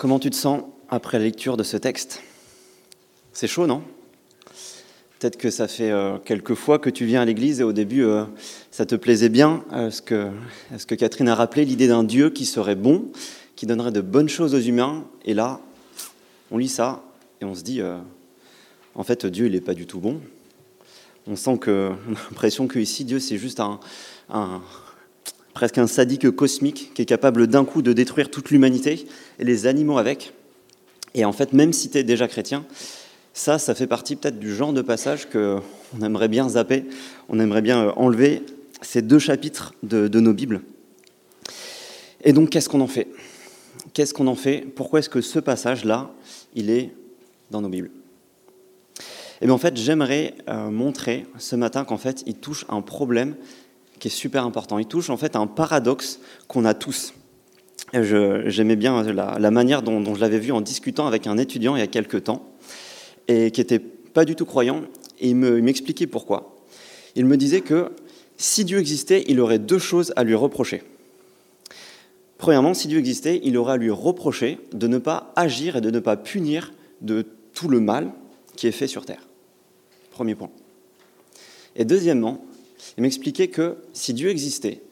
[0.00, 2.22] Comment tu te sens après la lecture de ce texte?
[3.34, 3.82] C'est chaud, non?
[5.18, 8.02] Peut-être que ça fait euh, quelques fois que tu viens à l'église et au début,
[8.04, 8.24] euh,
[8.70, 12.76] ça te plaisait bien, euh, ce, que, Catherine a rappelé, l'idée d'un Dieu qui serait
[12.76, 13.12] bon,
[13.56, 15.04] qui donnerait de bonnes choses aux humains.
[15.26, 15.60] Et là,
[16.50, 17.04] on lit ça
[17.42, 17.82] et on se dit,
[18.94, 20.22] en fait, Dieu, il n'est pas du tout bon.
[21.26, 23.80] On sent que, on a l'impression que ici, Dieu, c'est juste un,
[25.54, 29.06] presque un sadique cosmique qui est capable d'un coup de détruire toute l'humanité
[29.38, 30.32] et les animaux avec.
[31.14, 32.64] Et en fait, même si tu es déjà chrétien,
[33.32, 35.62] ça, ça fait partie peut-être du genre de passage qu'on
[36.02, 36.84] aimerait bien zapper,
[37.28, 38.42] on aimerait bien euh, enlever
[38.82, 40.62] ces deux chapitres de, nos Bibles.
[42.24, 43.08] Et donc, qu'est-ce qu'on en fait?
[43.92, 44.66] Qu'est-ce qu'on en fait?
[44.74, 46.10] Pourquoi est-ce que ce passage-là,
[46.54, 46.92] il est
[47.50, 47.90] dans nos Bibles?
[48.98, 52.82] Et eh bien en fait, j'aimerais euh, montrer ce matin qu'en fait, il touche un
[52.82, 53.36] problème
[54.00, 54.78] qui est super important.
[54.78, 56.18] Il touche en fait un paradoxe
[56.48, 57.14] qu'on a tous.
[57.92, 61.80] J'aimais bien la, manière dont, dont je l'avais vu en discutant avec un étudiant il
[61.80, 62.50] y a quelques temps
[63.28, 64.82] et qui n'était pas du tout croyant,
[65.20, 66.56] et il m'expliquait pourquoi.
[67.14, 67.92] Il me disait que
[68.36, 70.82] si Dieu existait, il aurait deux choses à lui reprocher.
[72.38, 75.90] Premièrement, si Dieu existait, il aurait à lui reprocher de ne pas agir et de
[75.90, 78.12] ne pas punir de tout le mal
[78.56, 79.28] qui est fait sur Terre.
[80.10, 80.50] Premier point.
[81.76, 82.44] Et deuxièmement,
[82.96, 84.82] il m'expliquait que si Dieu existait,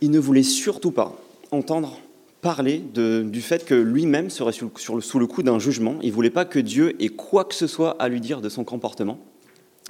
[0.00, 1.98] il ne voulait surtout pas entendre
[2.40, 5.96] parler du fait que lui-même serait sous le coup d'un jugement.
[6.02, 8.48] Il ne voulait pas que Dieu ait quoi que ce soit à lui dire de
[8.48, 9.18] son comportement.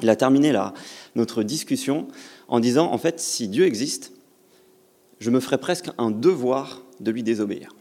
[0.02, 0.52] Il a terminé
[1.14, 2.08] notre discussion
[2.48, 4.12] en disant, en fait, si Dieu existe,
[5.20, 7.74] je me ferais presque un devoir de lui désobéir.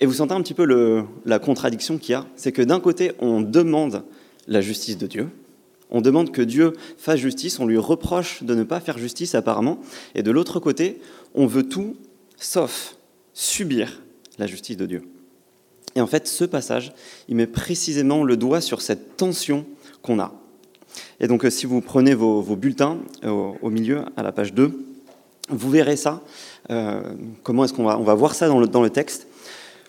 [0.00, 3.12] Et vous sentez un petit peu la contradiction qu'il y a, c'est que d'un côté,
[3.18, 4.02] on demande
[4.46, 5.28] la justice de Dieu,
[5.90, 9.78] on demande que Dieu fasse justice, on lui reproche de ne pas faire justice apparemment,
[10.14, 11.00] et de l'autre côté,
[11.34, 11.96] on veut tout
[12.36, 12.96] sauf
[13.34, 14.02] subir
[14.38, 15.02] la justice de Dieu.
[15.94, 16.92] Et en fait, ce passage,
[17.28, 19.64] il met précisément le doigt sur cette tension
[20.02, 20.34] qu'on a.
[21.20, 24.78] Et donc, euh, si vous prenez vos, bulletins euh, au, milieu, à la page 2,
[25.48, 26.22] vous verrez ça.
[26.70, 27.02] Euh,
[27.42, 29.26] comment est-ce qu'on va, on va voir ça dans le, dans le texte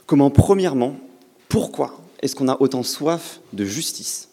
[0.06, 0.96] Comment, premièrement,
[1.50, 4.30] pourquoi est-ce qu'on a autant soif de justice?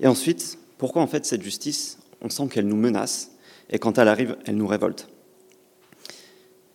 [0.00, 3.32] Et ensuite, pourquoi en fait cette justice, on sent qu'elle nous menace
[3.70, 5.08] et quand elle arrive, elle nous révolte?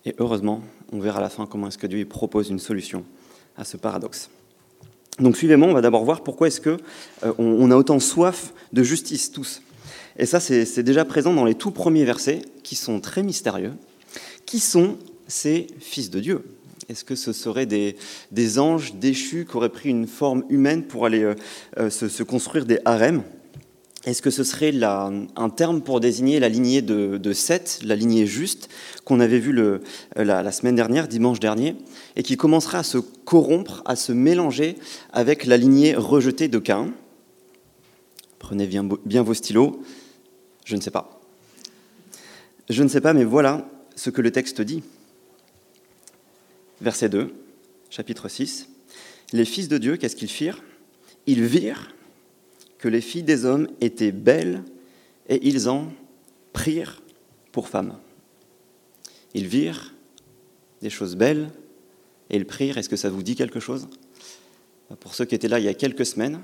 [0.06, 3.06] Et heureusement, on verra à la fin comment est-ce que Dieu propose une solution
[3.58, 4.30] à ce paradoxe.
[5.20, 6.78] Donc suivez-moi, on va d'abord voir pourquoi est-ce qu'on
[7.24, 9.62] euh, on a autant soif de justice tous.
[10.18, 13.74] Et ça, c'est déjà présent dans les tout premiers versets, qui sont très mystérieux.
[14.46, 14.98] Qui sont
[15.28, 16.44] ces fils de Dieu
[16.90, 21.24] Est-ce que ce seraient des, anges déchus qui auraient pris une forme humaine pour aller
[21.24, 21.36] euh,
[21.78, 23.24] euh, se, construire des harems?
[24.06, 28.70] Est-ce que ce serait un terme pour désigner la lignée de, Seth, la lignée juste,
[29.06, 29.80] qu'on avait vue euh,
[30.16, 31.78] la, semaine dernière, dimanche dernier,
[32.18, 34.76] et qui commencera à se corrompre, à se mélanger
[35.14, 36.92] avec la lignée rejetée de Cain
[38.40, 39.82] Prenez bien vos stylos.
[40.66, 41.22] Je ne sais pas.
[42.70, 44.84] Je ne sais pas, mais voilà ce que le texte dit.
[46.84, 47.34] Verset 2,
[47.90, 48.68] chapitre 6.
[49.32, 50.62] Les fils de Dieu, qu'est-ce qu'ils firent?
[51.28, 51.96] Ils virent
[52.78, 54.64] que les filles des hommes étaient belles
[55.30, 55.88] et ils en
[56.52, 57.02] prirent
[57.54, 57.98] pour femmes.
[59.34, 59.94] Ils virent
[60.82, 61.52] des choses belles
[62.30, 62.78] et ils prirent.
[62.78, 63.88] Est-ce que ça vous dit quelque chose?
[65.00, 66.42] Pour ceux qui étaient là il y a quelques semaines,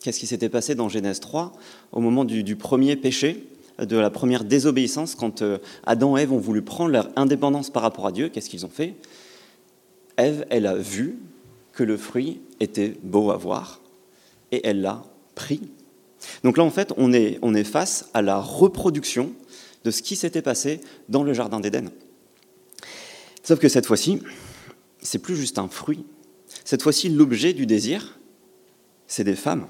[0.00, 1.52] qu'est-ce qui s'était passé dans Genèse 3
[1.92, 3.46] au moment du, premier péché,
[3.78, 7.82] de la première désobéissance, quand euh, Adam et Ève ont voulu prendre leur indépendance par
[7.82, 8.94] rapport à Dieu Qu'est-ce qu'ils ont fait?
[10.16, 11.18] Ève, elle a vu
[11.72, 13.80] que le fruit était beau à voir
[14.50, 15.04] et elle l'a
[15.34, 15.60] pris.
[16.42, 19.32] Donc là, en fait, on est, on est face à la reproduction
[19.84, 21.90] de ce qui s'était passé dans le Jardin d'Éden.
[23.42, 24.22] Sauf que cette fois-ci,
[25.00, 26.04] c'est plus juste un fruit.
[26.64, 28.18] Cette fois-ci, l'objet du désir,
[29.06, 29.66] c'est des femmes.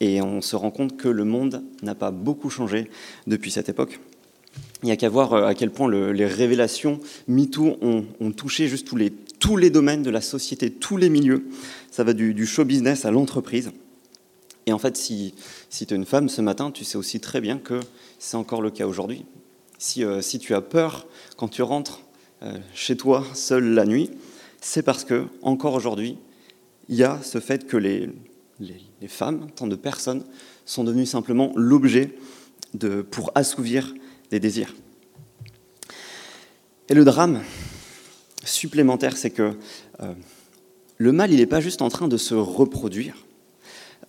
[0.00, 2.90] Et on se rend compte que le monde n'a pas beaucoup changé
[3.26, 4.00] depuis cette époque.
[4.82, 8.86] Il n'y a qu'à voir euh, à quel point les révélations MeToo ont, touché juste
[8.86, 11.46] tous les, tous les domaines de la société, tous les milieux.
[11.90, 13.72] Ça va du, show business à l'entreprise.
[14.66, 15.34] Et en fait, si,
[15.70, 17.80] tu es une femme ce matin, tu sais aussi très bien que
[18.18, 19.24] c'est encore le cas aujourd'hui.
[19.78, 21.06] Si, euh, si, tu as peur
[21.36, 22.02] quand tu rentres
[22.42, 24.10] euh, chez toi seule la nuit,
[24.60, 26.18] c'est parce que, encore aujourd'hui,
[26.88, 28.10] il y a ce fait que les,
[28.60, 30.24] les, les, femmes, tant de personnes,
[30.64, 32.14] sont devenues simplement l'objet
[33.10, 33.94] pour assouvir
[34.30, 34.74] des désirs.
[36.88, 37.42] Et le drame
[38.44, 39.54] supplémentaire, c'est que
[40.00, 40.12] euh,
[40.98, 43.16] le mal, il n'est pas juste en train de se reproduire,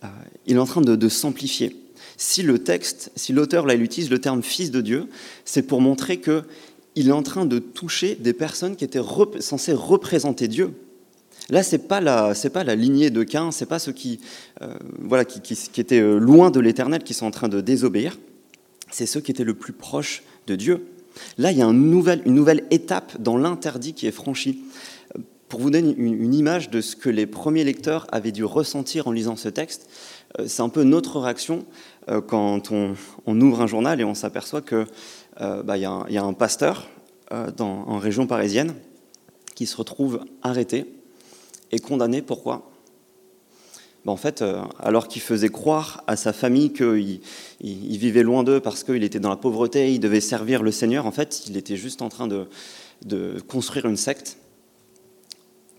[0.04, 0.08] euh,
[0.46, 1.76] il est en train de, s'amplifier.
[2.16, 5.06] Si le texte, si l'auteur là, il utilise le terme fils de Dieu,
[5.44, 6.44] c'est pour montrer que
[6.94, 9.02] il est en train de toucher des personnes qui étaient
[9.40, 10.74] censées représenter Dieu.
[11.48, 14.18] Là, ce n'est pas, la, pas la lignée de Cain, ce n'est pas ceux qui,
[14.62, 18.18] euh, voilà, qui, étaient loin de l'Éternel, qui sont en train de désobéir,
[18.90, 20.86] c'est ceux qui étaient le plus proches de Dieu.
[21.36, 24.62] Là, il y a une nouvelle, étape dans l'interdit qui est franchie.
[25.48, 29.12] Pour vous donner une, image de ce que les premiers lecteurs avaient dû ressentir en
[29.12, 29.88] lisant ce texte,
[30.38, 31.64] euh, c'est un peu notre réaction
[32.26, 32.94] quand on,
[33.26, 34.86] ouvre un journal et on s'aperçoit qu'il
[35.38, 36.88] bah, y, y, a un pasteur
[37.30, 38.74] dans, en région parisienne
[39.54, 40.86] qui se retrouve arrêté
[41.72, 42.22] est condamné.
[42.22, 42.70] Pourquoi?
[44.04, 47.20] Ben, En fait, euh, alors qu'il faisait croire à sa famille qu'il
[47.60, 51.06] il, vivait loin d'eux parce qu'il était dans la pauvreté, il devait servir le Seigneur,
[51.06, 52.46] en fait, il était juste en train de,
[53.04, 54.38] de construire une secte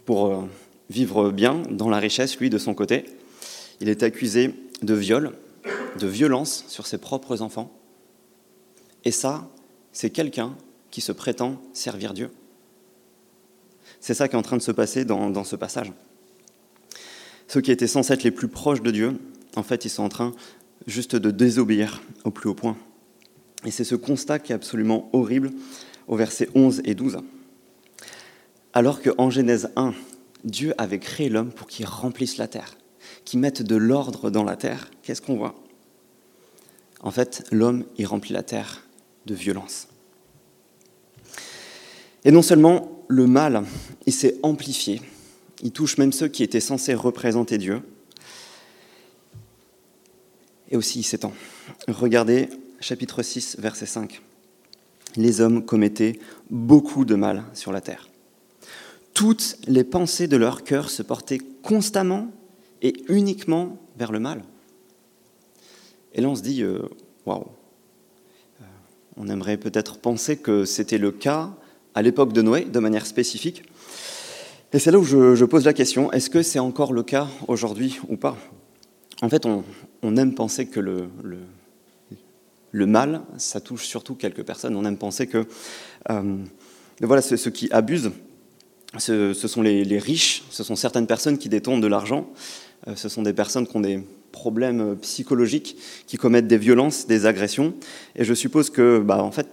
[0.05, 0.41] pour euh,
[0.89, 3.05] vivre bien dans la richesse, lui, de son côté.
[3.81, 5.33] Il est accusé de viol,
[5.99, 7.71] de violence sur ses propres enfants.
[9.05, 9.47] Et ça,
[9.91, 10.55] c'est quelqu'un
[10.91, 12.31] qui se prétend servir Dieu.
[13.99, 15.91] C'est ça qui est en train de se passer dans, ce passage.
[17.49, 19.19] Ceux qui étaient censés être les plus proches de Dieu,
[19.55, 20.33] en fait, ils sont en train
[20.85, 22.77] juste de désobéir au plus haut point.
[23.65, 25.51] Et c'est ce constat qui est absolument horrible
[26.07, 27.17] au verset 11 et 12.
[28.73, 29.95] Alors qu'en Genèse 1,
[30.43, 32.77] Dieu avait créé l'homme pour qu'il remplisse la terre,
[33.25, 35.55] qu'il mette de l'ordre dans la terre, qu'est-ce qu'on voit?
[37.01, 38.87] En fait, l'homme, il remplit la terre
[39.25, 39.87] de violence.
[42.25, 43.63] Et non seulement le mal,
[44.05, 45.01] il s'est amplifié.
[45.61, 47.81] Il touche même ceux qui étaient censés représenter Dieu.
[50.71, 51.33] Et aussi il s'étend.
[51.87, 54.21] Regardez chapitre 6, verset 5.
[55.15, 56.19] Les hommes commettaient
[56.49, 58.09] beaucoup de mal sur la terre.
[59.13, 62.31] Toutes les pensées de leur cœur se portaient constamment
[62.81, 64.43] et uniquement vers le mal.
[66.13, 66.83] Et là, on se dit, euh,
[67.25, 67.45] waouh,
[68.61, 68.65] euh,
[69.17, 71.53] on aimerait peut-être penser que c'était le cas
[71.95, 73.63] à l'époque de Noé, de manière spécifique.
[74.71, 77.99] Et c'est là où je, pose la question, est-ce que c'est encore le cas aujourd'hui
[78.07, 78.37] ou pas?
[79.23, 84.75] En fait, on, aime penser que le, mal, ça touche surtout quelques personnes.
[84.75, 85.47] On aime penser que
[86.11, 86.37] euh,
[87.01, 88.11] voilà, ceux, qui abusent,
[88.99, 92.29] ce, sont les, riches, ce sont certaines personnes qui détournent de l'argent,
[92.87, 97.25] euh, ce sont des personnes qui ont des problèmes psychologiques, qui commettent des violences, des
[97.25, 97.73] agressions.
[98.15, 99.47] Et je suppose que, bah, en fait,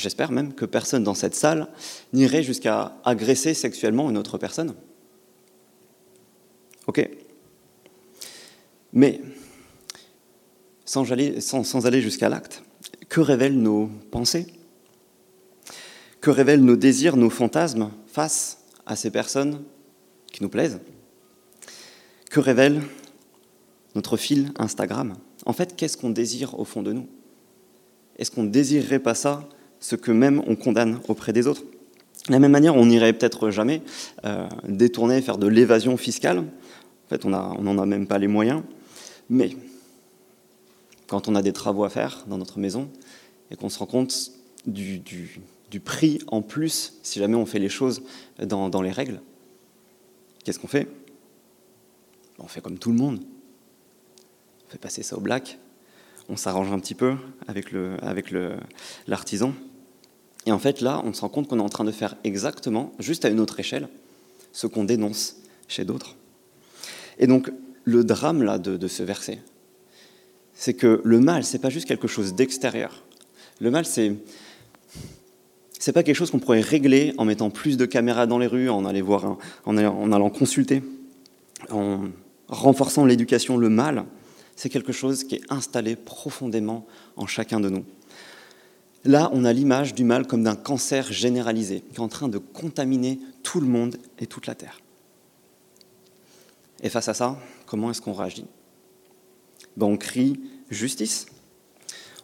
[0.00, 1.68] j'espère même que personne dans cette salle
[2.12, 4.74] n'irait jusqu'à agresser sexuellement une autre personne.
[6.86, 7.08] Ok.
[8.92, 9.20] Mais,
[10.84, 12.64] sans aller, jusqu'à l'acte,
[13.08, 14.48] que révèlent nos pensées?
[16.20, 19.62] Que révèlent nos désirs, nos fantasmes face à ces personnes
[20.32, 20.80] qui nous plaisent?
[22.30, 22.82] Que révèle
[23.94, 25.16] notre fil Instagram?
[25.46, 27.08] En fait, qu'est-ce qu'on désire au fond de nous?
[28.16, 29.48] Est-ce qu'on ne désirerait pas ça
[29.80, 31.64] ce que même on condamne auprès des autres.
[32.28, 33.82] De la même manière, on n'irait peut-être jamais
[34.24, 36.38] euh, détourner, faire de l'évasion fiscale.
[36.38, 38.62] En fait, on n'en a, même pas les moyens.
[39.30, 39.56] Mais
[41.08, 42.88] quand on a des travaux à faire dans notre maison
[43.50, 44.30] et qu'on se rend compte
[44.66, 45.02] du,
[45.84, 48.02] prix en plus si jamais on fait les choses
[48.38, 49.20] dans, les règles,
[50.44, 50.88] qu'est-ce qu'on fait?
[52.38, 53.20] On fait comme tout le monde.
[54.66, 55.58] On fait passer ça au black.
[56.28, 57.16] On s'arrange un petit peu
[57.48, 57.72] avec
[59.08, 59.48] l'artisan.
[59.48, 59.69] Avec
[60.46, 62.92] et en fait, là, on se rend compte qu'on est en train de faire exactement,
[62.98, 63.88] juste à une autre échelle,
[64.52, 65.36] ce qu'on dénonce
[65.68, 66.16] chez d'autres.
[67.18, 67.50] Et donc,
[67.84, 69.40] le drame là de, ce verset,
[70.54, 73.04] c'est que le mal, c'est pas juste quelque chose d'extérieur.
[73.60, 74.16] Le mal, c'est
[75.78, 78.68] c'est pas quelque chose qu'on pourrait régler en mettant plus de caméras dans les rues,
[78.68, 79.76] en allant voir, en
[80.12, 80.82] allant consulter,
[81.70, 82.00] en
[82.48, 83.56] renforçant l'éducation.
[83.56, 84.04] Le mal,
[84.56, 87.86] c'est quelque chose qui est installé profondément en chacun de nous.
[89.04, 92.38] Là, on a l'image du mal comme d'un cancer généralisé qui est en train de
[92.38, 94.80] contaminer tout le monde et toute la Terre.
[96.82, 98.46] Et face à ça, comment est-ce qu'on réagit?
[99.76, 100.40] Ben, On crie
[100.70, 101.26] justice.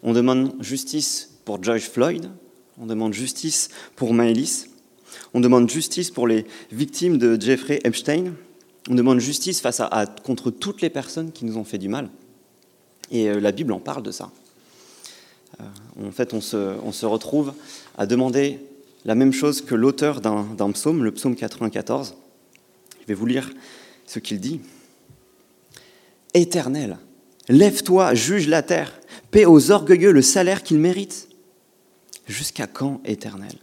[0.03, 2.31] On demande justice pour George Floyd.
[2.79, 4.69] On demande justice pour Maëlys.
[5.33, 8.35] On demande justice pour les victimes de Jeffrey Epstein.
[8.91, 12.11] On demande justice face à, contre toutes les personnes qui nous ont fait du mal.
[13.11, 14.31] Et euh, la Bible en parle de ça.
[15.61, 17.53] Euh, en fait, on se, retrouve
[17.97, 18.59] à demander
[19.05, 22.15] la même chose que l'auteur d'un psaume, le psaume 94.
[23.01, 23.51] Je vais vous lire
[24.07, 24.61] ce qu'il dit.
[26.35, 26.99] Éternel,
[27.49, 28.99] lève-toi, juge la terre,
[29.31, 31.29] paie aux orgueilleux le salaire qu'ils méritent.
[32.27, 33.55] Jusqu'à quand, Éternel?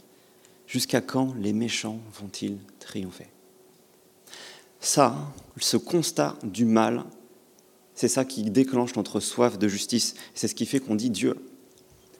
[0.66, 3.26] Jusqu'à quand les méchants vont-ils triompher?
[4.80, 5.16] Ça,
[5.58, 7.04] ce constat du mal,
[7.94, 10.14] c'est ça qui déclenche notre soif de justice.
[10.34, 11.36] C'est ce qui fait qu'on dit Dieu,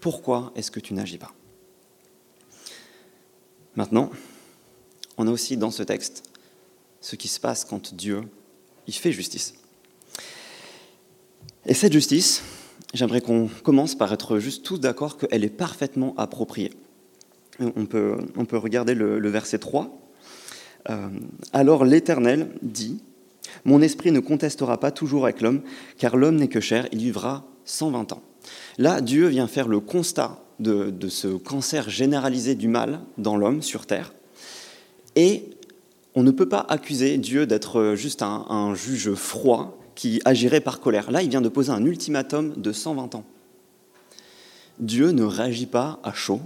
[0.04, 1.32] pourquoi est-ce que tu n'agis pas?
[3.74, 4.10] Maintenant,
[5.16, 6.24] on a aussi dans ce texte
[7.00, 8.20] ce qui se passe quand Dieu
[8.86, 9.54] il fait justice.
[11.64, 12.42] Et cette justice,
[12.92, 16.74] j'aimerais qu'on commence par être juste tous d'accord qu'elle est parfaitement appropriée.
[17.58, 18.18] On peut,
[18.52, 19.88] regarder le, verset 3.
[20.90, 21.08] Euh,
[21.54, 23.00] alors l'Éternel dit,
[23.64, 25.62] Mon esprit ne contestera pas toujours avec l'homme,
[25.96, 28.22] car l'homme n'est que chair, il vivra 120 ans.
[28.78, 33.86] Là, Dieu vient faire le constat de, ce cancer généralisé du mal dans l'homme sur
[33.86, 34.12] Terre.
[35.16, 35.50] Et
[36.14, 40.80] on ne peut pas accuser Dieu d'être juste un, un juge froid qui agirait par
[40.80, 41.10] colère.
[41.10, 43.24] Là, il vient de poser un ultimatum de 120 ans.
[44.78, 46.40] Dieu ne réagit pas à chaud.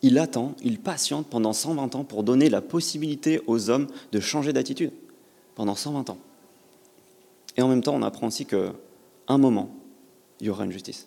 [0.00, 4.52] Il attend, il patiente pendant 120 ans pour donner la possibilité aux hommes de changer
[4.52, 4.92] d'attitude.
[5.54, 6.18] Pendant 120 ans.
[7.56, 8.72] Et en même temps, on apprend aussi qu'à
[9.28, 9.70] un moment,
[10.42, 11.06] il y aura une justice.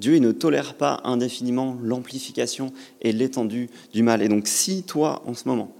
[0.00, 4.22] Dieu ne tolère pas indéfiniment l'amplification et l'étendue du mal.
[4.22, 5.74] Et donc si toi, en ce moment,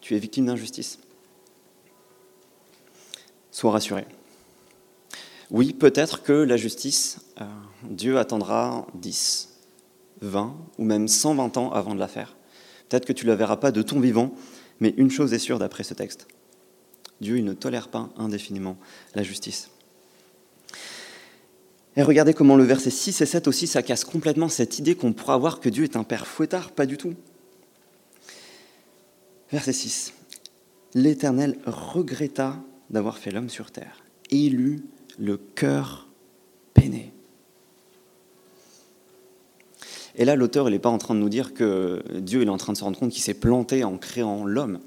[0.00, 0.98] tu es victime d'injustice,
[3.50, 4.06] sois rassuré.
[5.50, 7.44] Oui, peut-être que la justice, euh,
[7.84, 9.50] Dieu attendra 10,
[10.22, 12.34] 20 ou même 120 ans avant de la faire.
[12.88, 14.34] Peut-être que tu ne la verras pas de ton vivant,
[14.78, 16.28] mais une chose est sûre d'après ce texte.
[17.20, 18.78] Dieu ne tolère pas indéfiniment
[19.14, 19.70] la justice.
[22.00, 25.12] Et regardez comment le verset 6 et 7 aussi, ça casse complètement cette idée qu'on
[25.12, 27.12] pourra avoir que Dieu est un père fouettard, pas du tout.
[29.52, 30.14] Verset 6.
[30.94, 32.56] L'Éternel regretta
[32.88, 34.82] d'avoir fait l'homme sur terre, et il eut
[35.18, 36.08] le cœur
[36.72, 37.12] peiné.
[40.16, 42.50] Et là, l'auteur, il n'est pas en train de nous dire que Dieu il est
[42.50, 44.78] en train de se rendre compte qu'il s'est planté en créant l'homme.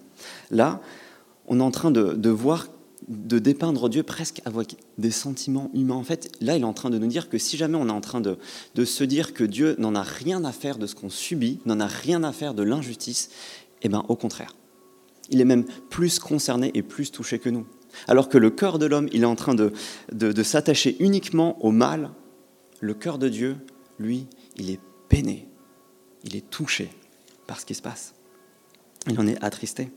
[0.49, 0.81] Là,
[1.45, 2.69] on est en train de, de voir
[3.07, 5.95] de dépeindre Dieu presque avec des sentiments humains.
[5.95, 7.91] En fait, là, il est en train de nous dire que si jamais on est
[7.91, 8.37] en train de,
[8.85, 11.87] se dire que Dieu n'en a rien à faire de ce qu'on subit, n'en a
[11.87, 13.29] rien à faire de l'injustice,
[13.81, 14.55] eh bien, au contraire.
[15.29, 17.65] Il est même plus concerné et plus touché que nous.
[18.07, 19.71] Alors que le cœur de l'homme, il est en train de,
[20.11, 22.11] de s'attacher uniquement au mal,
[22.79, 23.55] le cœur de Dieu,
[23.99, 25.47] lui, il est peiné,
[26.23, 26.89] il est touché
[27.47, 28.13] par ce qui se passe.
[29.07, 29.89] Il en est attristé.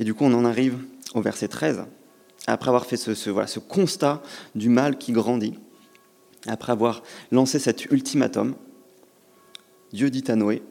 [0.00, 0.78] Et du coup, on en arrive
[1.14, 1.84] au verset 13,
[2.46, 4.22] après avoir fait ce, ce constat
[4.54, 5.58] du mal qui grandit,
[6.46, 8.54] après avoir lancé cet ultimatum,
[9.92, 10.62] Dieu dit à Noé,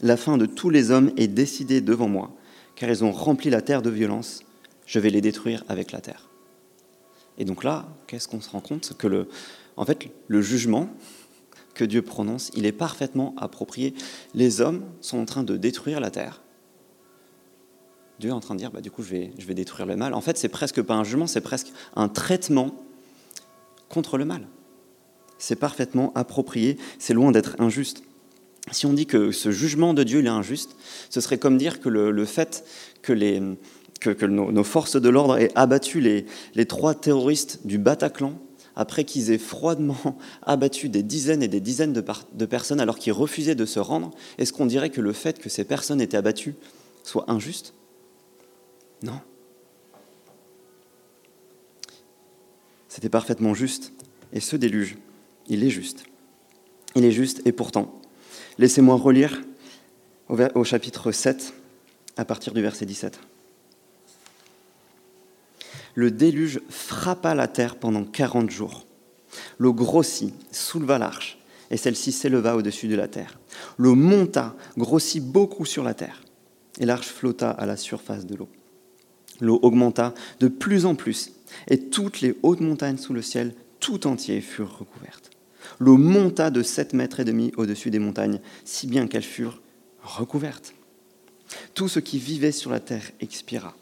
[0.00, 2.30] La fin de tous les hommes est décidée devant moi,
[2.76, 4.44] car ils ont rempli la terre de violence,
[4.86, 6.28] je vais les détruire avec la terre.
[7.38, 8.96] Et donc là, qu'est-ce qu'on se rend compte?
[8.96, 9.28] Que le,
[9.76, 10.88] en fait, le jugement
[11.74, 13.94] que Dieu prononce, il est parfaitement approprié.
[14.34, 16.42] Les hommes sont en train de détruire la terre.
[18.22, 19.96] Dieu est en train de dire, bah, du coup, je vais, je vais détruire le
[19.96, 20.14] mal.
[20.14, 22.72] En fait, c'est presque pas un jugement, c'est presque un traitement
[23.88, 24.46] contre le mal.
[25.38, 28.04] C'est parfaitement approprié, c'est loin d'être injuste.
[28.70, 30.76] Si on dit que ce jugement de Dieu est injuste,
[31.10, 32.64] ce serait comme dire que le, fait
[33.02, 33.42] que, les,
[33.98, 36.24] que, nos, forces de l'ordre aient abattu les,
[36.54, 38.34] les trois terroristes du Bataclan
[38.76, 43.14] après qu'ils aient froidement abattu des dizaines et des dizaines de, de personnes alors qu'ils
[43.14, 46.54] refusaient de se rendre, est-ce qu'on dirait que le fait que ces personnes étaient abattues
[47.02, 47.74] soit injuste?
[49.02, 49.20] Non.
[52.88, 53.92] C'était parfaitement juste.
[54.32, 54.96] Et ce déluge,
[55.46, 56.04] il est juste.
[56.94, 58.00] Il est juste et pourtant.
[58.58, 59.42] Laissez-moi relire
[60.28, 61.54] au, chapitre 7
[62.16, 63.18] à partir du verset 17.
[65.94, 68.86] Le déluge frappa la terre pendant quarante jours.
[69.58, 71.38] L'eau grossit, souleva l'arche,
[71.70, 73.38] et celle-ci s'éleva au-dessus de la terre.
[73.78, 76.22] L'eau monta, grossit beaucoup sur la terre,
[76.78, 78.48] et l'arche flotta à la surface de l'eau.
[79.42, 81.32] L'eau augmenta de plus en plus,
[81.68, 85.30] et toutes les hautes montagnes sous le ciel tout entier furent recouvertes.
[85.80, 89.60] L'eau monta de sept mètres et demi au-dessus des montagnes, si bien qu'elles furent
[90.00, 90.74] recouvertes.
[91.74, 93.76] Tout ce qui vivait sur la terre expira,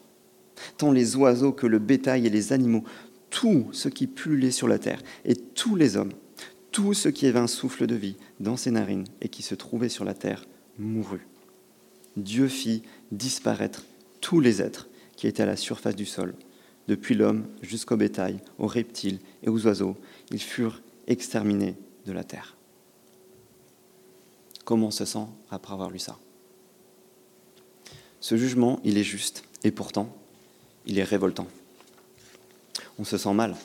[0.78, 2.84] tant les oiseaux que le bétail et les animaux,
[3.28, 6.12] tout ce qui pullulait sur la terre, et tous les hommes,
[6.72, 9.90] tout ce qui avait un souffle de vie dans ses narines et qui se trouvait
[9.90, 10.46] sur la terre,
[10.78, 11.26] mourut.
[12.16, 13.84] Dieu fit disparaître
[14.22, 14.88] tous les êtres
[15.20, 16.34] qui étaient à la surface du sol.
[16.88, 19.98] Depuis l'homme jusqu'au bétail, aux reptiles et aux oiseaux,
[20.30, 22.56] ils furent exterminés de la terre.
[24.64, 26.18] Comment on se sent après avoir lu ça?
[28.18, 30.16] Ce jugement, il est juste, et pourtant,
[30.86, 31.48] il est révoltant.
[32.98, 33.56] On se sent mal.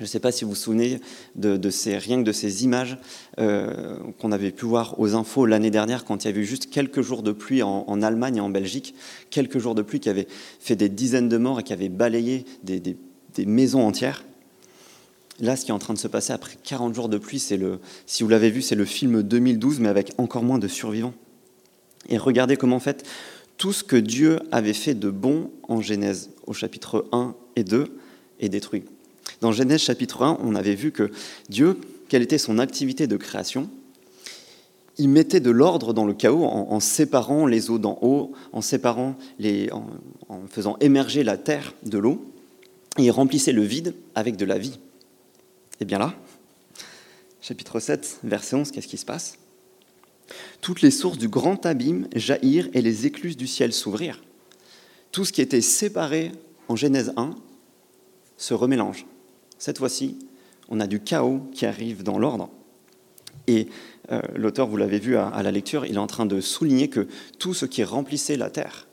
[0.00, 0.98] Je ne sais pas si vous vous souvenez
[1.34, 2.96] de, ces, rien que de ces images
[3.38, 6.70] euh, qu'on avait pu voir aux infos l'année dernière quand il y avait eu juste
[6.70, 8.94] quelques jours de pluie en, Allemagne et en Belgique,
[9.28, 10.26] quelques jours de pluie qui avaient
[10.58, 12.96] fait des dizaines de morts et qui avaient balayé des,
[13.44, 14.24] maisons entières.
[15.38, 17.58] Là, ce qui est en train de se passer après 40 jours de pluie, c'est
[17.58, 21.14] le, si vous l'avez vu, c'est le film 2012, mais avec encore moins de survivants.
[22.08, 23.06] Et regardez comment, en fait,
[23.58, 27.98] tout ce que Dieu avait fait de bon en Genèse, au chapitre 1 et 2,
[28.40, 28.84] est détruit.
[29.40, 31.10] Dans Genèse chapitre 1, on avait vu que
[31.48, 31.78] Dieu,
[32.08, 33.70] quelle était son activité de création
[34.98, 39.16] Il mettait de l'ordre dans le chaos en, séparant les eaux d'en haut, en séparant
[39.38, 39.86] les, en,
[40.28, 42.22] en faisant émerger la terre de l'eau,
[42.98, 44.78] et il remplissait le vide avec de la vie.
[45.80, 46.14] Et bien là,
[47.40, 49.38] chapitre 7, verset 11, qu'est-ce qui se passe?
[50.60, 54.22] Toutes les sources du grand abîme jaillirent et les écluses du ciel s'ouvrirent.
[55.12, 56.32] Tout ce qui était séparé
[56.68, 57.34] en Genèse 1
[58.36, 59.06] se remélange.
[59.60, 60.18] Cette fois-ci,
[60.70, 62.48] on a du chaos qui arrive dans l'ordre.
[63.46, 63.68] Et
[64.10, 67.06] euh, l'auteur, vous l'avez vu à, la lecture, il est en train de souligner que
[67.38, 68.88] tout ce qui remplissait la terre,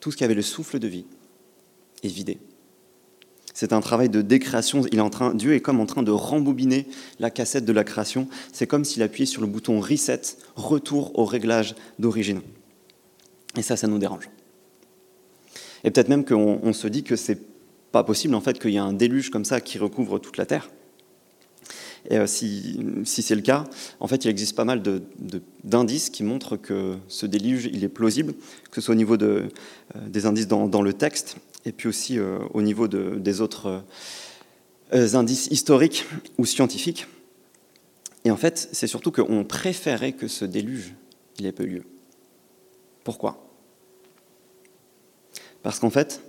[0.00, 1.06] tout ce qui avait le souffle de vie,
[2.02, 2.38] est vidé.
[3.54, 4.84] C'est un travail de décréation.
[4.90, 6.88] Il est en train, Dieu est comme en train de rembobiner
[7.20, 8.28] la cassette de la création.
[8.52, 10.22] C'est comme s'il appuyait sur le bouton reset,
[10.56, 12.40] retour au réglage d'origine.
[13.56, 14.30] Et ça, ça nous dérange.
[15.84, 17.51] Et peut-être même qu'on se dit que c'est
[17.92, 20.46] pas possible en fait qu'il y ait un déluge comme ça qui recouvre toute la
[20.46, 20.68] terre.
[22.10, 23.64] Et euh, si, c'est le cas,
[24.00, 24.82] en fait, il existe pas mal
[25.62, 28.34] d'indices qui montrent que ce déluge, il est plausible,
[28.70, 29.48] que ce soit au niveau de,
[29.96, 33.84] euh, des indices dans, le texte, et puis aussi euh, au niveau des autres
[34.90, 36.06] indices historiques
[36.38, 37.06] ou scientifiques.
[38.24, 40.94] Et en fait, c'est surtout qu'on préférait que ce déluge,
[41.38, 41.84] il ait peu lieu.
[43.04, 43.48] Pourquoi?
[45.62, 46.20] Parce qu'en fait,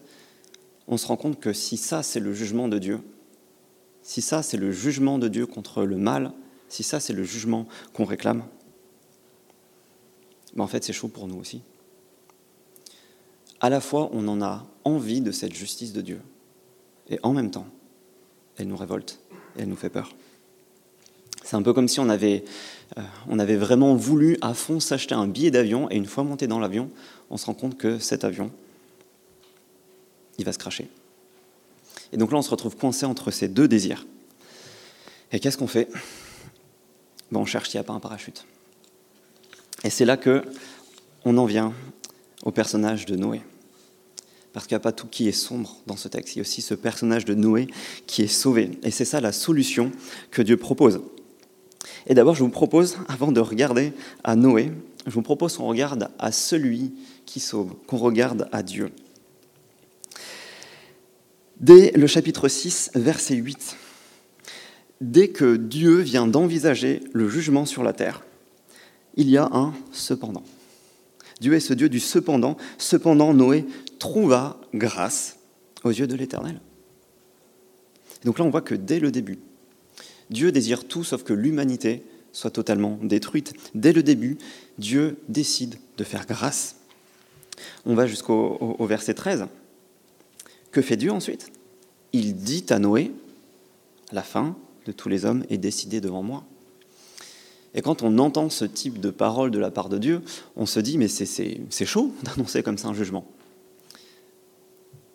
[0.87, 2.99] on se rend compte que si ça, c'est le jugement de Dieu,
[4.01, 6.33] si ça, c'est le jugement de Dieu contre le mal,
[6.67, 8.43] si ça, c'est le jugement qu'on réclame,
[10.55, 11.61] ben en fait, c'est chaud pour nous aussi
[13.63, 16.19] à la fois on en a envie de cette justice de Dieu,
[17.09, 17.65] et en même temps,
[18.57, 19.21] elle nous révolte,
[19.57, 20.13] elle nous fait peur.
[21.45, 22.43] C'est un peu comme si on avait,
[22.97, 26.45] euh, on avait vraiment voulu à fond s'acheter un billet d'avion, et une fois monté
[26.45, 26.89] dans l'avion,
[27.29, 28.51] on se rend compte que cet avion,
[30.37, 30.89] il va se cracher.
[32.11, 34.05] Et donc là, on se retrouve coincé entre ces deux désirs.
[35.31, 35.89] Et qu'est-ce qu'on fait?
[37.31, 38.45] Ben, On cherche s'il n'y a pas un parachute.
[39.83, 40.43] Et c'est là que
[41.25, 41.73] on en vient
[42.43, 43.41] au personnage de Noé
[44.53, 46.35] parce qu'il n'y a pas tout qui est sombre dans ce texte.
[46.35, 47.67] Il y a aussi ce personnage de Noé
[48.05, 48.71] qui est sauvé.
[48.83, 49.91] Et c'est ça la solution
[50.29, 51.01] que Dieu propose.
[52.05, 53.93] Et d'abord, je vous propose, avant de regarder
[54.23, 54.71] à Noé,
[55.07, 56.93] je vous propose qu'on regarde à celui
[57.25, 58.91] qui sauve, qu'on regarde à Dieu.
[61.63, 63.77] Dès le chapitre 6, verset 8,
[64.99, 68.25] dès que Dieu vient d'envisager le jugement sur la terre,
[69.15, 70.43] il y a un cependant.
[71.39, 72.57] Dieu est ce Dieu du cependant.
[72.77, 73.65] Cependant, Noé
[73.97, 75.37] trouva grâce
[75.85, 76.59] aux yeux de l'Éternel.
[78.25, 79.39] Donc là, on voit que dès le début,
[80.29, 83.53] Dieu désire tout sauf que l'humanité soit totalement détruite.
[83.73, 84.37] Dès le début,
[84.79, 86.75] Dieu décide de faire grâce.
[87.85, 89.47] On va jusqu'au verset 13.
[90.73, 91.51] Que fait Dieu ensuite?
[92.13, 93.11] Il dit à Noé,
[94.11, 94.57] la fin
[94.87, 96.43] de tous les hommes est décidée devant moi.
[97.75, 100.21] Et quand on entend ce type de parole de la part de Dieu,
[100.55, 103.25] on se dit, mais c'est chaud d'annoncer comme ça un jugement.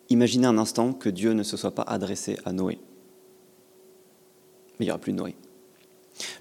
[0.09, 2.79] Imaginez un instant que Dieu ne se soit pas adressé à Noé.
[4.79, 5.35] Mais il n'y aura plus de Noé.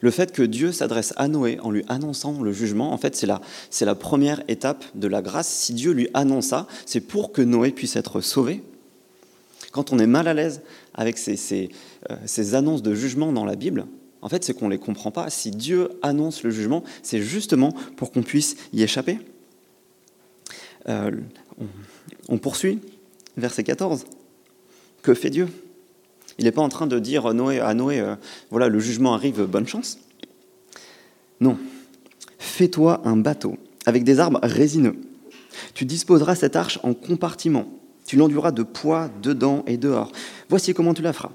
[0.01, 3.27] Le fait que Dieu s'adresse à Noé en lui annonçant le jugement, en fait, c'est
[3.27, 3.41] la,
[3.81, 5.49] la première étape de la grâce.
[5.49, 8.63] Si Dieu lui annonce ça, c'est pour que Noé puisse être sauvé.
[9.73, 10.63] Quand on est mal à l'aise
[10.95, 11.37] avec euh,
[12.27, 13.87] ces annonces de jugement dans la Bible,
[14.21, 15.31] en fait, c'est qu'on ne les comprend pas.
[15.31, 19.19] Si Dieu annonce le jugement, c'est justement pour qu'on puisse y échapper.
[20.89, 21.13] Euh,
[22.29, 22.81] on poursuit
[23.37, 24.05] verset 14.
[25.03, 25.49] Que fait Dieu?
[26.39, 28.17] Il n'est pas en train de dire à Noé, Noé euh,
[28.51, 29.99] voilà, le jugement arrive, bonne chance.
[31.41, 31.59] Non.
[32.39, 34.97] Fais-toi un bateau avec des arbres résineux.
[35.75, 37.69] Tu disposeras cette arche en compartiments.
[38.09, 40.13] Tu l'enduras de poids dedans et dehors.
[40.49, 41.33] Voici comment tu la feras.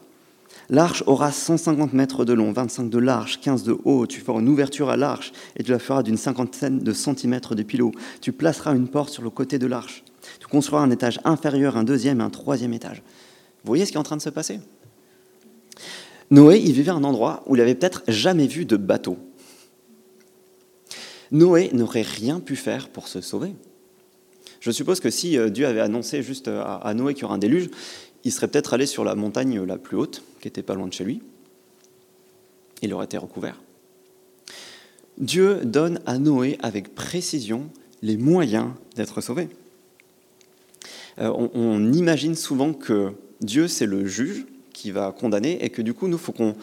[0.71, 4.07] L'arche aura 150 mètres de long, 25 de large, 15 de haut.
[4.07, 7.61] Tu feras une ouverture à l'arche et tu la feras d'une cinquantaine de centimètres de
[7.61, 7.91] pilo.
[8.21, 10.03] Tu placeras une porte sur le côté de l'arche.
[10.39, 13.03] Tu construiras un étage inférieur, un deuxième et un troisième étage.
[13.63, 14.59] Vous voyez ce qui est en train de se passer?
[16.31, 19.19] Noé, il vivait à un endroit où il n'avait peut-être jamais vu de bateau.
[21.29, 23.53] Noé n'aurait rien pu faire pour se sauver.
[24.63, 27.37] Je suppose que si euh, Dieu avait annoncé juste à Noé qu'il y aurait un
[27.37, 27.69] déluge,
[28.23, 30.93] il serait peut-être allé sur la montagne la plus haute, qui était pas loin de
[30.93, 31.21] chez lui.
[32.81, 33.61] Il aurait été recouvert.
[35.17, 37.69] Dieu donne à Noé avec précision
[38.01, 39.49] les moyens d'être sauvé.
[41.19, 45.93] Euh, on, imagine souvent que Dieu, c'est le juge qui va condamner, et que du
[45.93, 46.55] coup, nous, faut qu'on,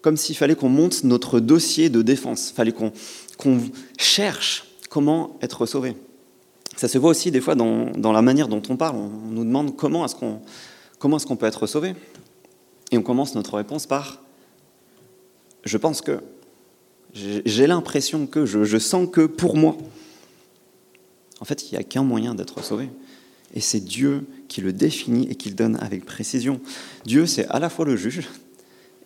[0.00, 3.60] comme s'il fallait qu'on monte notre dossier de défense, fallait qu'on
[3.98, 5.94] cherche comment être sauvé.
[6.76, 8.96] Ça se voit aussi des fois dans, la manière dont on parle.
[8.96, 10.16] On nous demande comment est-ce
[11.26, 11.94] qu'on peut être sauvé.
[12.90, 14.22] Et on commence notre réponse par
[15.64, 16.20] je pense que,
[17.14, 19.76] j'ai l'impression que, je, sens que pour moi.
[21.40, 22.88] En fait, il n'y a qu'un moyen d'être sauvé.
[23.54, 26.60] Et c'est Dieu qui le définit et qui le donne avec précision.
[27.04, 28.28] Dieu, c'est à la fois le juge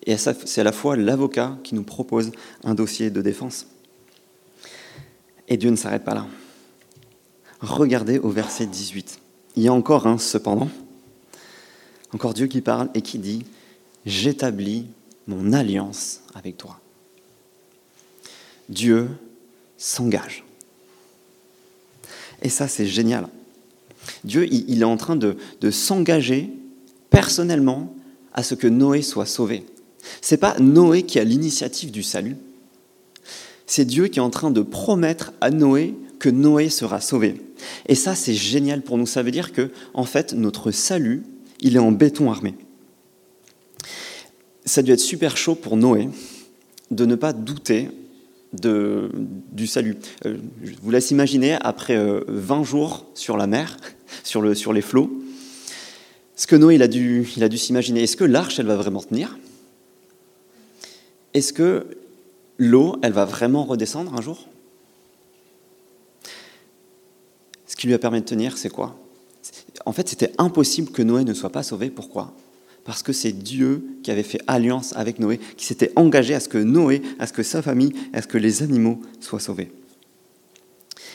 [0.06, 2.30] et c'est à la fois l'avocat qui nous propose
[2.62, 3.66] un dossier de défense.
[5.48, 6.26] Et Dieu ne s'arrête pas là.
[7.60, 9.18] Regardez au verset 18.
[9.56, 10.68] Il y a encore un cependant.
[12.12, 13.44] Encore Dieu qui parle et qui dit
[14.04, 14.86] J'établis
[15.26, 16.78] mon alliance avec toi.
[18.68, 19.08] Dieu
[19.78, 20.44] s'engage.
[22.42, 23.28] Et ça, c'est génial.
[24.24, 26.50] Dieu, il, est en train de, de s'engager
[27.10, 27.94] personnellement
[28.34, 29.64] à ce que Noé soit sauvé.
[30.20, 32.36] C'est pas Noé qui a l'initiative du salut.
[33.66, 37.40] C'est Dieu qui est en train de promettre à Noé que Noé sera sauvé.
[37.86, 39.06] Et ça, c'est génial pour nous.
[39.06, 41.22] Ça veut dire que, en fait, notre salut,
[41.60, 42.54] il est en béton armé.
[44.64, 46.08] Ça a dû être super chaud pour Noé
[46.90, 47.90] de ne pas douter
[48.52, 49.10] de,
[49.52, 49.96] du salut.
[50.24, 53.76] Euh, je vous laisse imaginer, après 20 euh, jours sur la mer,
[54.24, 55.10] sur, le, sur les flots,
[56.36, 58.02] ce que Noé il a dû, il a dû s'imaginer.
[58.02, 59.38] Est-ce que l'arche, elle va vraiment tenir?
[61.34, 61.86] Est-ce que
[62.58, 64.48] l'eau, elle va vraiment redescendre un jour
[67.66, 68.98] Ce lui a permis de tenir, c'est quoi
[69.84, 71.90] En fait, c'était impossible que Noé ne soit pas sauvé.
[71.90, 72.34] Pourquoi?
[72.84, 76.48] Parce que c'est Dieu qui avait fait alliance avec Noé, qui s'était engagé à ce
[76.48, 79.72] que Noé, à ce que sa famille, à ce que les animaux soient sauvés.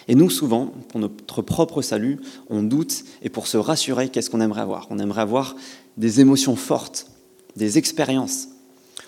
[0.07, 4.41] Et nous, souvent, pour notre propre salut, on doute, et pour se rassurer, qu'est-ce qu'on
[4.41, 4.87] aimerait avoir?
[4.89, 5.55] On aimerait avoir
[5.97, 7.07] des émotions fortes,
[7.55, 8.49] des expériences.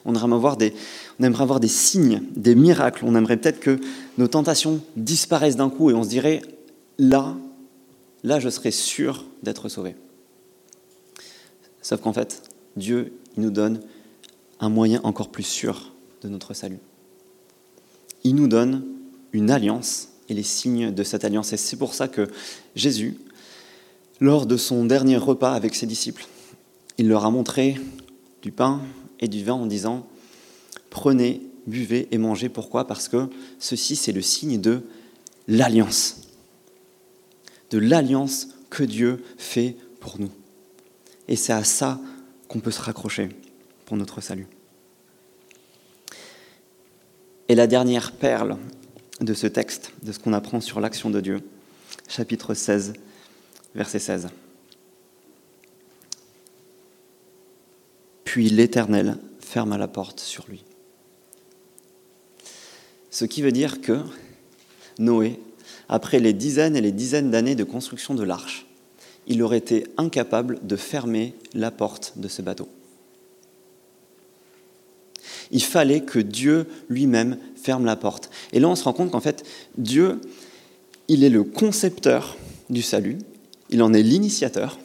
[0.06, 0.74] On aimerait, avoir des,
[1.20, 3.06] on aimerait avoir des signes, des miracles.
[3.06, 3.80] On aimerait peut-être que
[4.18, 6.42] nos tentations disparaissent d'un coup et on se dirait,
[6.98, 7.36] là,
[8.24, 9.96] là, je serais sûr d'être sauvé.
[11.82, 12.44] Sauf qu'en fait,
[12.76, 13.82] Dieu il nous donne
[14.60, 16.80] un moyen encore plus sûr de notre salut.
[18.24, 18.86] Il nous donne
[19.34, 21.52] une alliance et les signes de cette alliance.
[21.54, 22.30] Et c'est pour ça que
[22.76, 23.18] Jésus,
[24.22, 26.26] lors de son dernier repas avec ses disciples,
[26.98, 27.76] il leur a montré
[28.42, 28.82] du pain
[29.20, 30.08] et du vin en disant,
[30.90, 32.50] prenez, buvez et mangez.
[32.50, 32.88] Pourquoi?
[32.88, 33.28] Parce que
[33.60, 34.84] ceci, c'est le signe de
[35.48, 36.22] l'alliance.
[37.74, 40.30] De l'alliance que Dieu fait pour nous.
[41.28, 42.00] Et c'est à ça
[42.48, 43.30] qu'on peut se raccrocher
[43.86, 44.46] pour notre salut.
[47.50, 48.58] Et la dernière perle
[49.22, 51.42] de ce texte, de ce qu'on apprend sur l'action de Dieu,
[52.08, 52.94] chapitre 16,
[53.74, 54.28] verset 16.
[58.24, 60.64] Puis l'Éternel ferma la porte sur lui.
[63.10, 64.00] Ce qui veut dire que
[65.00, 65.40] Noé,
[65.90, 68.66] après les dizaines et les dizaines d'années de construction de l'arche,
[69.28, 72.68] il aurait été incapable de fermer la porte de ce bateau.
[75.52, 78.30] Il fallait que Dieu lui-même ferme la porte.
[78.52, 79.46] Et là, on se rend compte qu'en fait,
[79.78, 80.20] Dieu,
[81.08, 82.38] il est le concepteur
[82.70, 83.20] du salut,
[83.70, 84.80] il en est l'initiateur,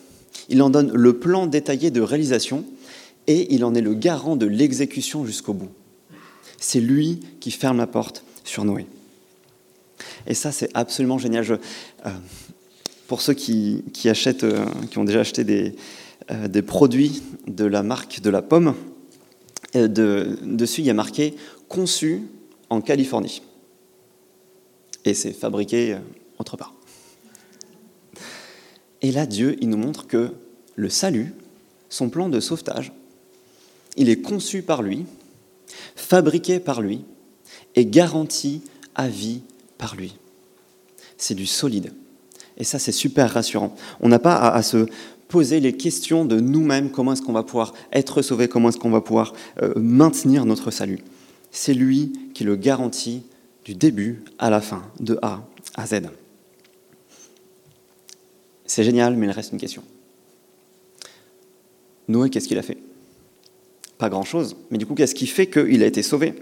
[0.49, 2.65] il en donne le plan détaillé de réalisation
[3.27, 5.71] et il en est le garant de l'exécution jusqu'au bout.
[6.59, 8.87] C'est lui qui ferme la porte sur Noé.
[10.29, 11.45] Et ça, c'est absolument génial.
[11.51, 12.11] Euh,
[13.09, 15.75] pour ceux qui, achètent, euh, qui ont déjà acheté des,
[16.31, 18.75] euh, des, produits de la marque de la pomme,
[19.75, 21.35] de, dessus il y a marqué
[21.69, 22.23] conçu
[22.69, 23.43] en Californie.
[25.07, 25.97] Et c'est fabriqué
[26.39, 26.75] autre part.
[29.01, 30.33] Et là, Dieu, il nous montre que
[30.75, 31.35] le salut,
[31.89, 32.93] son plan de sauvetage,
[33.97, 35.07] il est conçu par lui,
[35.97, 37.05] fabriqué par lui
[37.75, 38.63] et garanti
[38.95, 39.41] à vie
[39.79, 40.17] par lui.
[41.17, 41.93] C'est du solide.
[42.59, 43.75] Et ça, c'est super rassurant.
[44.01, 44.87] On n'a pas à, se
[45.29, 48.91] poser les questions de nous-mêmes, comment est-ce qu'on va pouvoir être sauvé, comment est-ce qu'on
[48.91, 50.99] va pouvoir euh, maintenir notre salut.
[51.51, 53.23] C'est lui qui le garantit
[53.65, 56.03] du début à la fin, de A à Z.
[58.67, 59.83] C'est génial, mais il reste une question.
[62.09, 62.79] Noé, qu'est-ce qu'il a fait?
[63.99, 64.57] Pas grand-chose.
[64.71, 66.35] Mais du coup, qu'est-ce qui fait qu'il a été sauvé?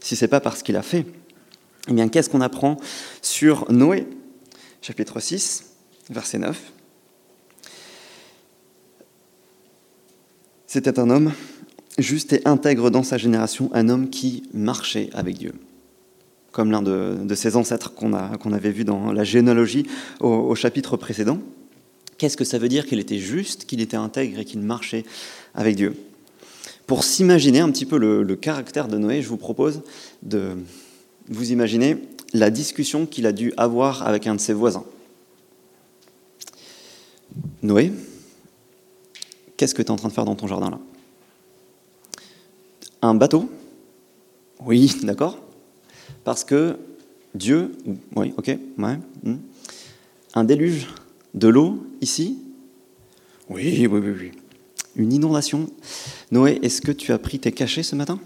[0.00, 1.06] Si ce n'est pas parce qu'il a fait,
[1.88, 2.76] eh bien, qu'est-ce qu'on apprend
[3.22, 4.06] sur Noé
[4.80, 5.64] chapitre 6,
[6.10, 6.72] verset 9.
[10.66, 11.32] C'était un homme
[11.98, 15.52] juste et intègre dans sa génération, un homme qui marchait avec Dieu,
[16.52, 19.86] comme l'un de, ses ancêtres qu'on avait vu dans la généalogie
[20.20, 21.38] au, chapitre précédent.
[22.18, 25.04] Qu'est-ce que ça veut dire qu'il était juste, qu'il était intègre et qu'il marchait
[25.54, 25.94] avec Dieu?
[26.86, 29.82] Pour s'imaginer un petit peu le, caractère de Noé, je vous propose
[30.22, 30.56] de
[31.28, 31.96] vous imaginer
[32.32, 34.84] la discussion qu'il a dû avoir avec un de ses voisins.
[37.62, 37.92] Noé,
[39.56, 40.78] qu'est-ce que tu es en train de faire dans ton jardin là?
[43.02, 43.48] Un bateau?
[44.64, 45.38] Oui, d'accord.
[46.24, 46.76] Parce que
[47.34, 47.72] Dieu,
[48.16, 48.98] oui, ok, ouais.
[49.22, 49.36] Hmm.
[50.34, 50.88] Un déluge
[51.34, 52.38] de l'eau ici?
[53.48, 54.32] Oui, oui, oui, oui.
[54.96, 55.68] Une inondation
[56.30, 58.18] Noé, est-ce que tu as pris tes cachets ce matin?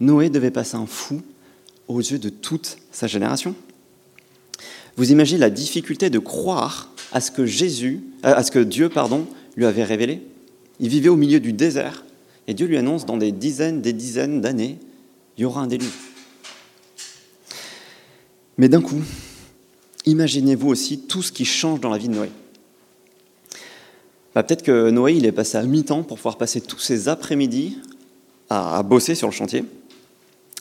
[0.00, 1.20] Noé devait passer un fou
[1.88, 3.54] aux yeux de toute sa génération.
[4.96, 8.88] Vous imaginez la difficulté de croire à ce que Jésus, euh, à ce que Dieu,
[8.88, 10.22] pardon, lui avait révélé.
[10.80, 12.04] Il vivait au milieu du désert
[12.46, 14.78] et Dieu lui annonce dans des dizaines, des dizaines d'années,
[15.36, 15.88] il y aura un déluge.
[18.58, 19.02] Mais d'un coup,
[20.06, 22.30] imaginez-vous aussi tout ce qui change dans la vie de Noé.
[24.34, 27.78] Bah, peut-être que Noé, il est passé à mi-temps pour pouvoir passer tous ses après-midi
[28.48, 29.64] à, bosser sur le chantier.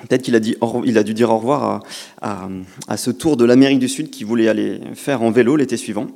[0.01, 1.83] Peut-être qu'il a, a, dû dire au revoir
[2.21, 6.07] à, ce tour de l'Amérique du Sud qu'il voulait aller faire en vélo l'été suivant.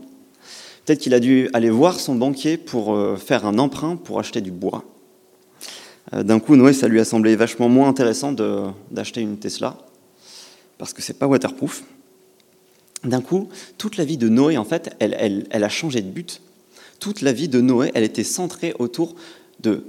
[0.85, 4.41] Peut-être qu'il a dû aller voir son banquier pour euh, faire un emprunt pour acheter
[4.41, 4.83] du bois.
[6.13, 9.77] Euh, d'un coup, Noé, ça lui a semblé vachement moins intéressant d'acheter une Tesla,
[10.77, 11.83] parce que c'est pas waterproof.
[13.03, 16.41] D'un coup, toute la vie de Noé, en fait, elle, a changé de but.
[16.99, 19.15] Toute la vie de Noé, elle était centrée autour
[19.61, 19.85] de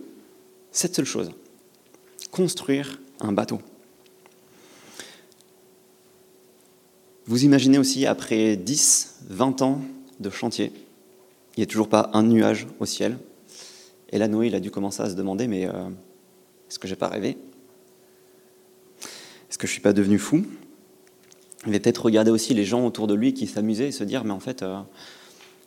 [0.71, 1.31] cette seule chose
[2.31, 3.61] construire un bateau.
[7.27, 9.81] Vous imaginez aussi, après 10, 20 ans
[10.21, 10.73] de chantier,
[11.57, 13.19] il n'y a toujours pas un nuage au ciel.
[14.11, 15.89] Et là, Noé, il a dû commencer à se demander, mais euh,
[16.69, 17.37] est-ce que j'ai pas rêvé?
[19.49, 20.45] Est-ce que je suis pas devenu fou?
[21.67, 24.25] Il va peut-être regarder aussi les gens autour de lui qui s'amusaient et se dire,
[24.25, 24.81] mais en fait, euh,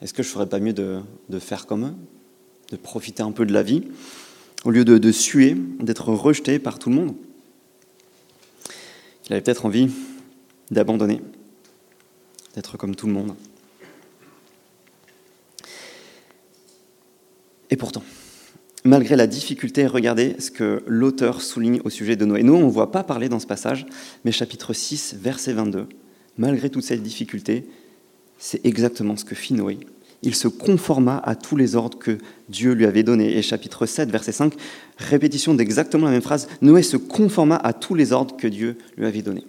[0.01, 1.01] est-ce que je ferais pas mieux de,
[1.39, 1.93] faire comme eux
[2.71, 3.83] De profiter un peu de la vie,
[4.65, 7.15] au lieu de suer, d'être rejeté par tout le monde
[9.27, 9.89] Il avait peut-être envie
[10.71, 11.21] d'abandonner,
[12.53, 13.35] d'être comme tout le monde.
[17.69, 18.03] Et pourtant,
[18.83, 22.43] malgré la difficulté, regardez ce que l'auteur souligne au sujet de Noé.
[22.43, 23.85] Nous, on ne voit pas parler dans ce passage,
[24.25, 25.87] mais chapitre 6, verset 22,
[26.37, 27.67] malgré toute cette difficulté,
[28.37, 29.79] c'est exactement ce que fit Noé.
[30.21, 33.37] Il se conforma à tous les ordres que Dieu lui avait donnés.
[33.37, 34.53] Et chapitre 7, verset 5,
[34.97, 39.05] répétition d'exactement la même phrase, Noé se conforma à tous les ordres que Dieu lui
[39.05, 39.45] avait donnés.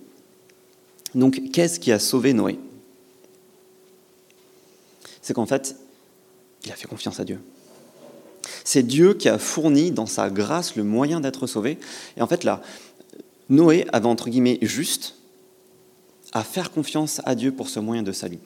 [1.15, 2.59] Donc, qu'est-ce qui a sauvé Noé?
[5.25, 5.77] C'est qu'en fait,
[6.67, 7.41] il a fait confiance à Dieu.
[8.63, 11.79] C'est Dieu qui a fourni dans sa grâce le moyen d'être sauvé.
[12.19, 12.61] Et en fait, là,
[13.49, 15.17] Noé avait entre guillemets juste
[16.33, 18.39] à faire confiance à Dieu pour ce moyen de salut.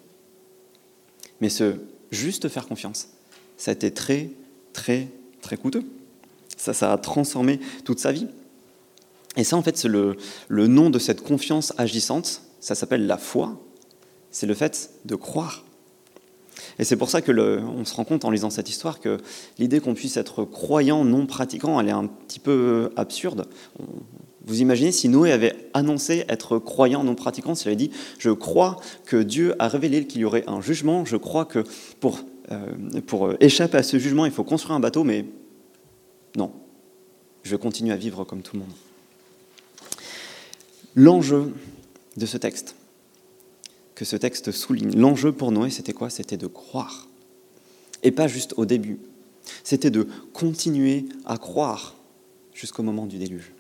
[1.41, 1.75] Mais ce
[2.13, 3.09] juste faire confiance,
[3.57, 4.31] ça a été très,
[4.73, 5.09] très,
[5.43, 5.83] très coûteux.
[6.57, 8.29] Ça, ça a transformé toute sa vie.
[9.37, 12.43] Et ça, en fait, c'est le, le nom de cette confiance agissante.
[12.61, 13.61] Ça s'appelle la foi.
[14.31, 15.65] C'est le fait de croire.
[16.79, 19.19] Et c'est pour ça que on se rend compte en lisant cette histoire que
[19.59, 23.47] l'idée qu'on puisse être croyant non pratiquant, elle est un petit peu absurde.
[24.45, 28.81] Vous imaginez si Noé avait annoncé être croyant non pratiquant, s'il avait dit Je crois
[29.05, 31.65] que Dieu a révélé qu'il y aurait un jugement, je crois que
[32.01, 32.67] pour, euh,
[33.07, 35.27] pour échapper à ce jugement, il faut construire un bateau, mais
[36.35, 36.51] non,
[37.43, 38.73] je continue à vivre comme tout le monde.
[40.95, 41.53] L'enjeu
[42.17, 42.75] de ce texte,
[43.99, 44.97] que ce texte souligne.
[44.97, 46.09] L'enjeu pour Noé, c'était quoi?
[46.09, 47.09] C'était de croire.
[48.05, 49.01] Et pas juste au début.
[49.65, 51.97] C'était de continuer à croire
[52.55, 53.53] jusqu'au moment du déluge.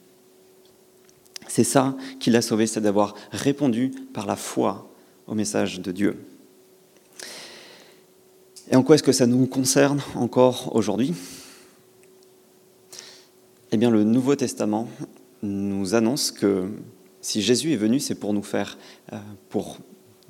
[1.48, 4.88] C'est ça qui l'a sauvé, c'est d'avoir répondu par la foi
[5.27, 6.16] au message de Dieu.
[8.70, 11.14] Et en quoi est-ce que ça nous concerne encore aujourd'hui?
[13.72, 14.88] Eh bien, le Nouveau Testament
[15.42, 16.70] nous annonce que
[17.22, 18.79] si Jésus est venu, c'est pour nous faire,
[19.12, 19.79] euh, pour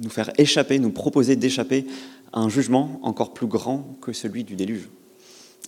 [0.00, 1.86] nous faire échapper, nous proposer d'échapper
[2.32, 4.88] à un jugement encore plus grand que celui du déluge.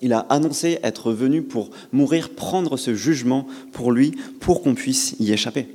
[0.02, 5.14] Il a annoncé être venu pour mourir, prendre ce jugement pour lui, pour qu'on puisse
[5.18, 5.68] y échapper.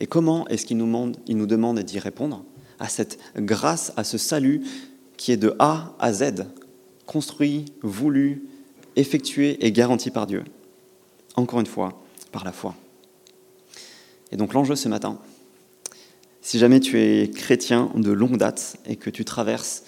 [0.00, 2.44] Et comment est-ce qu'il nous demande, il nous demande d'y répondre
[2.78, 4.62] à cette grâce, à ce salut
[5.16, 6.46] qui est de A à Z,
[7.06, 8.44] construit, voulu,
[8.96, 10.44] effectué et garanti par Dieu
[11.36, 12.74] Encore une fois, par la foi.
[14.32, 15.18] Et donc l'enjeu ce matin,
[16.44, 19.82] si jamais tu es chrétien de longue date et que tu traverses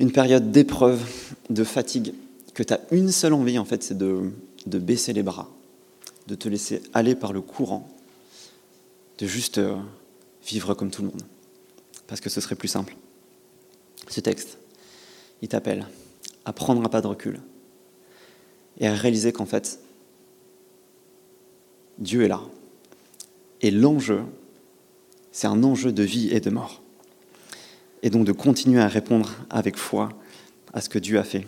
[0.00, 1.00] une période d'épreuve,
[1.48, 2.12] de fatigue,
[2.54, 4.32] que tu as une seule envie, en fait, c'est de,
[4.66, 5.48] de, baisser les bras,
[6.26, 7.88] de te laisser aller par le courant,
[9.18, 9.76] de juste euh,
[10.44, 11.22] vivre comme tout le monde,
[12.08, 12.96] parce que ce serait plus simple.
[14.08, 14.58] Ce texte,
[15.40, 15.86] il t'appelle
[16.44, 17.40] à prendre un pas de recul
[18.80, 19.78] et à réaliser qu'en fait,
[21.98, 22.42] Dieu est là.
[23.62, 24.22] Et l'enjeu,
[25.36, 26.80] c'est un enjeu de vie et de mort.
[28.02, 30.08] Et donc de continuer à répondre avec foi
[30.72, 31.44] à ce que Dieu a fait.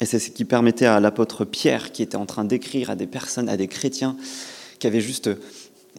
[0.00, 3.08] Et c'est ce qui permettait à l'apôtre Pierre, qui était en train d'écrire à des
[3.08, 4.16] personnes, à des chrétiens,
[4.78, 5.28] qui avaient juste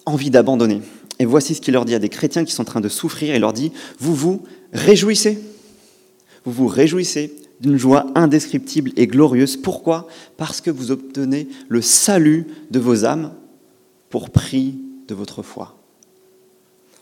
[0.05, 0.79] envie d'abandonner.
[1.19, 3.35] Et voici ce qu'il leur dit à des chrétiens qui sont en train de souffrir.
[3.35, 5.37] Il leur dit, vous vous réjouissez.
[6.45, 9.57] Vous vous réjouissez d'une joie indescriptible et glorieuse.
[9.57, 10.07] Pourquoi?
[10.37, 13.33] Parce que vous obtenez le salut de vos âmes
[14.09, 14.75] pour prix
[15.09, 15.82] de votre foi.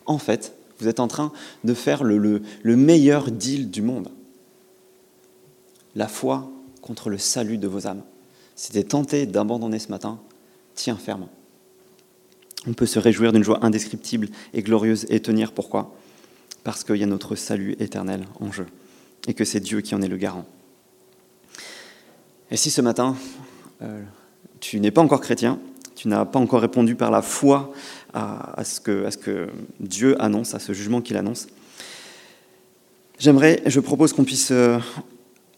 [0.05, 1.31] En fait, vous êtes en train
[1.63, 4.09] de faire le, le meilleur deal du monde.
[5.95, 6.49] La foi
[6.81, 8.03] contre le salut de vos âmes.
[8.73, 10.19] Es tenté d'abandonner ce matin,
[10.75, 11.27] tiens ferme.
[12.67, 15.51] On peut se réjouir d'une joie indescriptible et glorieuse et tenir.
[15.51, 15.95] Pourquoi?
[16.63, 18.67] Parce qu'il y a notre salut éternel en jeu
[19.27, 20.45] et que c'est Dieu qui en est le garant.
[22.51, 23.15] Et si ce matin,
[23.81, 24.03] euh,
[24.59, 25.59] tu n'es pas encore chrétien,
[25.95, 27.73] tu n'as pas encore répondu par la foi
[28.13, 31.47] à, ce, que, Dieu annonce, à ce jugement qu'il annonce,
[33.19, 34.77] j'aimerais, je propose qu'on puisse euh,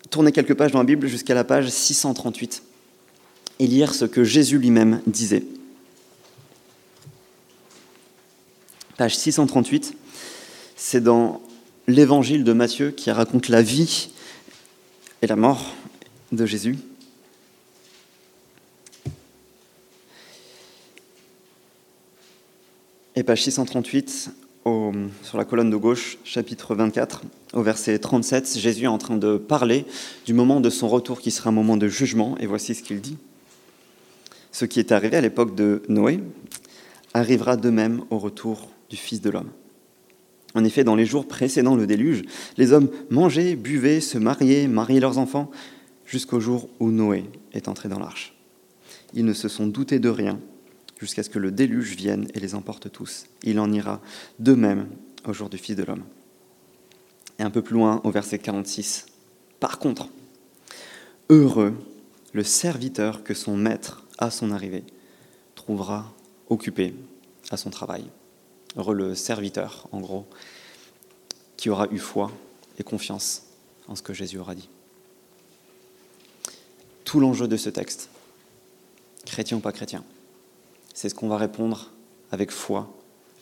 [0.10, 2.64] tourner quelques pages dans la Bible jusqu'à la page 638
[3.60, 5.44] et lire ce que Jésus lui-même disait.
[8.98, 9.96] Page 638,
[10.76, 11.42] c'est dans
[11.88, 14.10] l'évangile de Matthieu qui raconte la vie
[15.22, 15.74] et la mort
[16.32, 16.78] de Jésus.
[23.16, 24.32] Et page 638,
[25.22, 27.22] sur la colonne de gauche, chapitre 24,
[27.54, 29.86] au verset 37, Jésus est en train de parler
[30.26, 33.02] du moment de son retour qui sera un moment de jugement, et voici ce qu'il
[33.02, 33.18] dit.
[34.52, 36.22] Ce qui est arrivé à l'époque de Noé
[37.14, 39.52] arrivera de même au retour du Fils de l'homme.
[40.56, 42.24] En effet, dans les jours précédant le déluge,
[42.58, 45.52] les hommes mangeaient, buvaient, se mariaient, mariaient leurs enfants,
[46.08, 48.34] jusqu'au jour où Noé est entré dans l'arche.
[49.14, 50.40] Ils ne se sont doutés de rien
[51.04, 53.26] jusqu'à ce que le déluge vienne et les emporte tous.
[53.44, 54.02] Il en ira
[54.40, 54.88] de même
[55.26, 56.04] au jour du Fils de l'homme.
[57.40, 59.06] Et un peu plus loin, au verset 46.
[59.60, 60.08] Par contre,
[61.30, 61.76] heureux
[62.32, 64.86] le serviteur que son maître, à son arrivée,
[65.56, 66.14] trouvera
[66.50, 66.96] occupé
[67.52, 68.06] à son travail
[68.78, 70.26] heureux le serviteur, en gros,
[71.58, 72.32] qui aura eu foi
[72.80, 73.44] et confiance
[73.88, 74.70] en ce que Jésus aura dit.
[77.04, 78.10] Tout l'enjeu de ce texte,
[79.26, 80.04] chrétien ou pas chrétien,
[80.94, 81.92] c'est ce qu'on va répondre
[82.32, 82.94] avec foi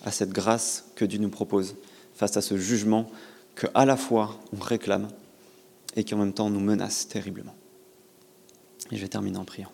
[0.03, 1.75] à cette grâce que Dieu nous propose
[2.13, 3.09] face à ce jugement
[3.55, 5.07] que à la fois on réclame
[5.95, 7.55] et qui en même temps nous menace terriblement.
[8.91, 9.71] Et je vais terminer en priant.